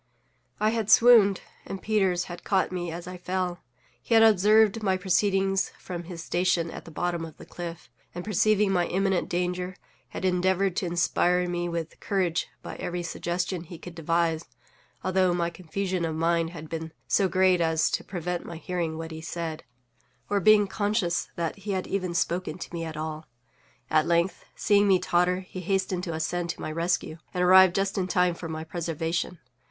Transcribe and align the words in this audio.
I 0.59 0.69
had 0.71 0.89
swooned, 0.89 1.41
and 1.63 1.79
Peters 1.79 2.23
had 2.23 2.43
caught 2.43 2.71
me 2.71 2.91
as 2.91 3.05
I 3.05 3.17
fell. 3.17 3.59
He 4.01 4.15
had 4.15 4.23
observed 4.23 4.81
my 4.81 4.97
proceedings 4.97 5.71
from 5.77 6.05
his 6.05 6.23
station 6.23 6.71
at 6.71 6.85
the 6.85 6.89
bottom 6.89 7.23
of 7.23 7.37
the 7.37 7.45
cliff; 7.45 7.87
and 8.15 8.25
perceiving 8.25 8.71
my 8.71 8.87
imminent 8.87 9.29
danger, 9.29 9.75
had 10.09 10.25
endeavored 10.25 10.75
to 10.77 10.87
inspire 10.87 11.47
me 11.47 11.69
with 11.69 11.99
courage 11.99 12.47
by 12.63 12.77
every 12.77 13.03
suggestion 13.03 13.61
he 13.65 13.77
could 13.77 13.93
devise; 13.93 14.45
although 15.03 15.35
my 15.35 15.51
confusion 15.51 16.03
of 16.03 16.15
mind 16.15 16.49
had 16.49 16.67
been 16.67 16.93
so 17.07 17.27
great 17.29 17.61
as 17.61 17.91
to 17.91 18.03
prevent 18.03 18.43
my 18.43 18.57
hearing 18.57 18.97
what 18.97 19.11
he 19.11 19.21
said, 19.21 19.63
or 20.31 20.39
being 20.39 20.65
conscious 20.65 21.29
that 21.35 21.57
he 21.57 21.73
had 21.73 21.85
even 21.85 22.15
spoken 22.15 22.57
to 22.57 22.73
me 22.73 22.83
at 22.83 22.97
all. 22.97 23.27
At 23.87 24.07
length, 24.07 24.45
seeing 24.55 24.87
me 24.87 24.97
totter, 24.97 25.41
he 25.41 25.59
hastened 25.61 26.03
to 26.05 26.13
ascend 26.15 26.49
to 26.49 26.61
my 26.61 26.71
rescue, 26.71 27.19
and 27.35 27.43
arrived 27.43 27.75
just 27.75 27.99
in 27.99 28.07
time 28.07 28.33
for 28.33 28.49
my 28.49 28.63
preservation. 28.63 29.37